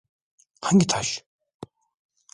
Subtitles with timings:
[0.61, 1.23] Hangi taş?